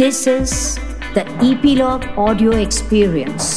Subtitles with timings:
[0.00, 0.52] This is
[1.14, 3.48] the Epilogue Audio Experience.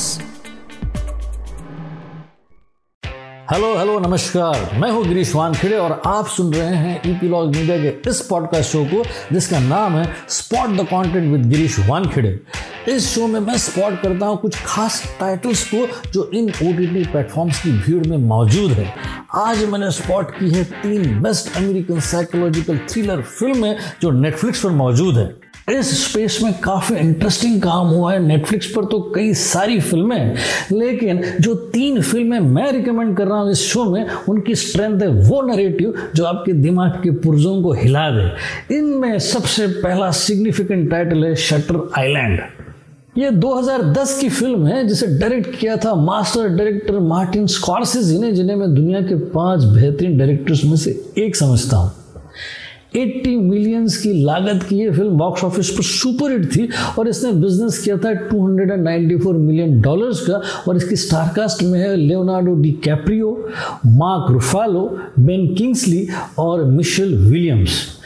[3.52, 8.10] Hello hello नमस्कार मैं हूँ गिरीश वानखेड़े और आप सुन रहे हैं ईपीलॉग मीडिया के
[8.10, 9.04] इस पॉडकास्ट शो को,
[9.34, 12.40] जिसका नाम है spot the content with Girish Wankhede.
[12.88, 16.74] इस शो में मैं स्पॉट करता हूँ कुछ खास टाइटल्स को जो इन ओ
[17.12, 18.94] प्लेटफॉर्म्स की भीड़ में मौजूद है।
[19.36, 25.18] आज मैंने स्पॉट की है तीन बेस्ट अमेरिकन साइकोलॉजिकल थ्रिलर फ़िल्में जो नेटफ्लिक्स पर मौजूद
[25.18, 30.36] है। इस स्पेस में काफ़ी इंटरेस्टिंग काम हुआ है। नेटफ्लिक्स पर तो कई सारी फ़िल्में
[30.72, 35.08] लेकिन जो तीन फ़िल्में मैं रिकमेंड कर रहा हूँ इस शो में, उनकी स्ट्रेंथ है
[35.08, 41.24] वो नरेटिव जो आपके दिमाग के पुर्जों को हिला दे। इनमें सबसे पहला सिग्निफिकेंट टाइटल
[41.26, 42.40] है शटर आइलैंड
[43.18, 48.56] ये 2010 की फ़िल्म है, जिसे डायरेक्ट किया था मास्टर डायरेक्टर मार्टिन स्कॉर्सेजी ने, जिन्हें
[48.56, 51.92] मैं दुनिया के पाँच बेहतरीन डायरेक्टर्स में से एक समझता हूँ।
[52.96, 57.32] 80 मिलियंस की लागत की ये फ़िल्म बॉक्स ऑफ़िस पर सुपर हिट थी और इसने
[57.32, 63.50] बिज़नेस किया था 294 मिलियन डॉलर्स का और इसकी स्टारकास्ट में है Leonardo DiCaprio
[63.86, 66.08] Mark Ruffalo, Ben Kingsley
[66.40, 68.00] और मिशेल विलियम्स।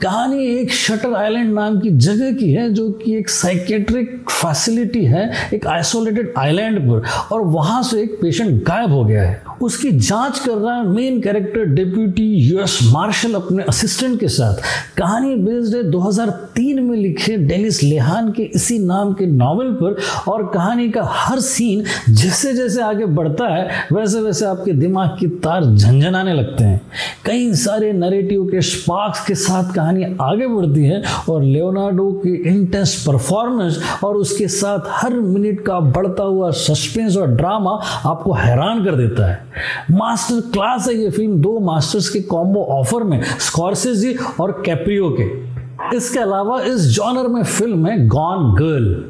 [0.00, 5.32] कहानी एक शटर आइलैंड नाम की जगह की है जो कि एक साइकेट्रिक फैसिलिटी है,
[5.54, 10.38] एक आइसोलेटेड आइलैंड पर और वहाँ से एक पेशेंट गायब हो गया है। उसकी जाँच
[10.38, 14.62] कर रहा है main character deputy US marshal अपने असिस्टेंट के साथ।
[14.96, 19.96] कहानी बेस्ड है 2003 में लिखे डेनिस लेहान के इसी नाम के नॉवल पर
[20.28, 25.26] और कहानी का हर सीन जैसे जैसे आगे बढ़ता है वैसे वैसे आपके दिमाग की
[25.26, 26.80] तार झंझनाने लगते हैं।
[27.26, 32.94] कई सारे नरेटिव के स्पार्क्स के साथ कहानी आगे बढ़ती है और लियोनार्डो की इंटेंस
[33.06, 38.94] परफॉर्मेंस और उसके साथ हर मिनट का बढ़ता हुआ सस्पेंस और ड्रामा आपको हैरान कर
[38.94, 39.44] देता है।
[39.90, 45.96] मास्टर क्लास है ये फ़िल्म दो मास्टर्स के कॉम्बो ऑफ़र में स्कॉर्सेजी और कैप्रियो के।
[45.96, 49.04] इसके अलावा इस जॉनर में फ़िल्म है गॉन गर्ल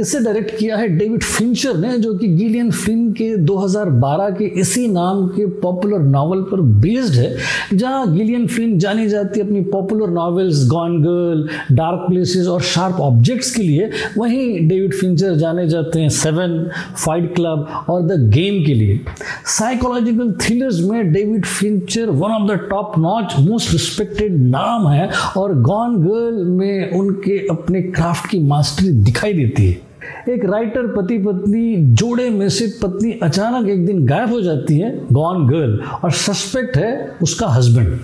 [0.00, 4.86] इसे डायरेक्ट किया है डेविड फिंचर ने, जो कि गिलियन फ़िल्म के 2012 के इसी
[4.88, 7.36] नाम के पॉपुलर नावल पर बेस्ड है,
[7.74, 13.54] जहाँ गिलियन फ़िल्म जानी जाती अपनी popular novels Gone Girl Dark Places और शार्प ऑब्जेक्ट्स
[13.54, 16.58] के लिए। वहीं डेविड फिंचर जाने जाते हैं सेवन
[17.04, 19.00] फाइट क्लब और द गेम के लिए।
[19.48, 25.54] साइकोलॉजिकल थ्रिलर्स में David Fincher one of the top notch most respected नाम है और
[25.62, 29.89] गॉन गर्ल में उनके अपने क्राफ्ट की मास्टरी दिखाई देती है।
[30.28, 35.06] एक राइटर पति पत्नी जोड़े में से पत्नी अचानक एक दिन गायब हो जाती है
[35.12, 37.98] गॉन गर्ल और सस्पेक्ट है उसका हस्बैंड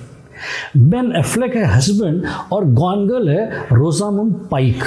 [0.77, 4.83] बेन एफ्लेक है हस्बैंड और गॉन गर्ल है रोजामुन पाइक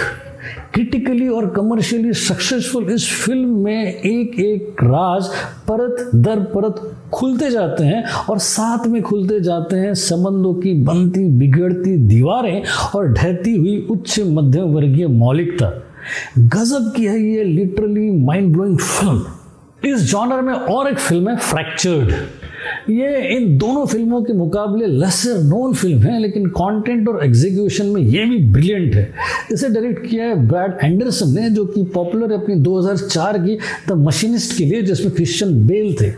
[0.74, 5.28] क्रिटिकली और कमर्शियली सक्सेसफुल इस फ़िल्म में एक एक राज
[5.72, 11.24] परत दर परत खुलते जाते हैं और साथ में खुलते जाते हैं संबंधों की बनती,
[11.25, 12.64] बिगड़ती दीवारें
[12.96, 15.84] और ढहती हुई उच्च मध्यम वर्गीय मौलिकता।
[16.38, 21.36] गजब की है ये लिटरली माइंड ब्लोइंग फ़िल्म इस जॉनर में और एक फ़िल्म है
[21.38, 22.14] फ्रैक्चर्ड
[22.90, 28.02] ये इन दोनों फ़िल्मों के मुकाबले लेसर नोन फ़िल्म है, लेकिन कंटेंट और एग्जीक्यूशन में
[28.02, 29.14] ये भी ब्रिलियंट है.
[29.52, 33.98] इसे डायरेक्ट किया है ब्रैड एंडरसन ने, जो कि पॉपुलर है अपनी 2004 की द
[33.98, 36.12] मशीनिस्ट के लिए, जिसमें क्रिश्चियन बेल थे।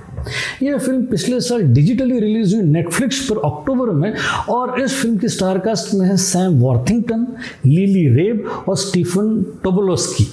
[0.63, 4.13] यह फ़िल्म पिछले साल डिजिटली रिलीज़ हुई नेटफ्लिक्स पर अक्टूबर में
[4.49, 7.27] और इस फ़िल्म की स्टारकास्ट में है सैम वॉर्थिंगटन
[7.65, 10.27] लीली रेब और स्टीफन टोबोलोस्की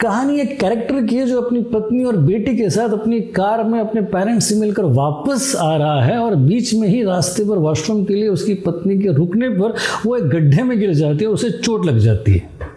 [0.00, 3.80] कहानी एक कैरेक्टर की है जो अपनी पत्नी और बेटी के साथ अपनी कार में
[3.80, 8.04] अपने पेरेंट्स से मिलकर वापस आ रहा है और बीच में ही रास्ते पर वॉशरूम
[8.04, 9.74] के लिए उसकी पत्नी के रुकने पर
[10.06, 12.69] वो एक गड्ढे में गिर जाती है उसे चोट लग जाती है।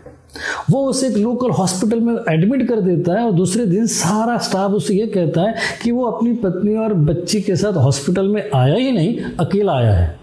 [0.72, 4.72] वो उसे एक लोकल हॉस्पिटल में एडमिट कर देता है और दूसरे दिन सारा स्टाफ
[4.72, 8.76] उसे ये कहता है कि वो अपनी पत्नी और बच्ची के साथ हॉस्पिटल में आया
[8.76, 10.20] ही नहीं, अकेला आया है।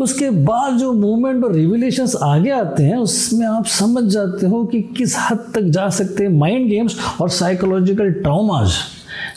[0.00, 4.82] उसके बाद जो मूवमेंट और रिविलेशंस आगे आते हैं, उसमें आप समझ जाते हो कि
[4.82, 8.72] किस हद तक जा सकते हैं माइंड गेम्स और साइकोलॉजिकल ट्राउमाज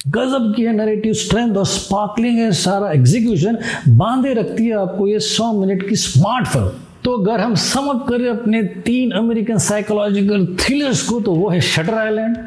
[0.07, 3.57] गजब की है नरेटिव स्ट्रेंथ और स्पार्कलिंग है सारा एग्जीक्यूशन
[3.87, 6.71] बांधे रखती है आपको ये सौ मिनट की स्मार्ट फ़िल्म
[7.07, 11.93] तो अगर हम समझ करें अपने तीन अमेरिकन साइकोलॉजिकल थ्रिलर्स को तो वो है शटर
[11.93, 12.37] आइलैंड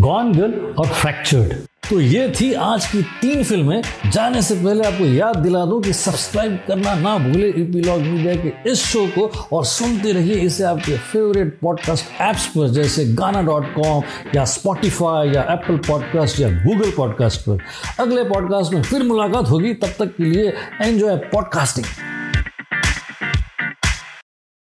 [0.00, 1.52] गॉन गर्ल और फ्रैक्चर्ड
[1.90, 5.92] तो ये थी आज की तीन फ़िल्में। जाने से पहले आपको याद दिला दूँ कि
[5.92, 10.98] सब्सक्राइब करना ना भूले ईपीलॉग मीडिया के इस शो को और सुनते रहिए इसे आपके
[10.98, 14.02] फेवरेट पॉडकास्ट ऐप्स पर, जैसे गाना डॉट कॉम
[14.34, 17.58] या स्पॉटिफाई या एप्पल पॉडकास्ट या गूगल पॉडकास्ट पर।
[18.00, 20.52] अगले पॉडकास्ट में फिर मुलाकात होगी। तब तक के लिए
[20.82, 22.15] एंजॉय पॉडकास्टिंग